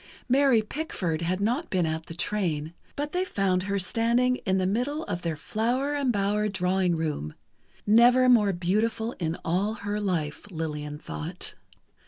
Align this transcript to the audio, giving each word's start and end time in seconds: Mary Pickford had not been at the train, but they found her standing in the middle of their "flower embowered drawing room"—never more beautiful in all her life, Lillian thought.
Mary 0.27 0.63
Pickford 0.63 1.21
had 1.21 1.39
not 1.39 1.69
been 1.69 1.85
at 1.85 2.07
the 2.07 2.15
train, 2.15 2.73
but 2.95 3.11
they 3.11 3.23
found 3.23 3.61
her 3.61 3.77
standing 3.77 4.37
in 4.47 4.57
the 4.57 4.65
middle 4.65 5.03
of 5.03 5.21
their 5.21 5.35
"flower 5.35 5.95
embowered 5.95 6.53
drawing 6.53 6.95
room"—never 6.95 8.27
more 8.27 8.51
beautiful 8.51 9.11
in 9.19 9.37
all 9.45 9.75
her 9.75 9.99
life, 9.99 10.49
Lillian 10.49 10.97
thought. 10.97 11.53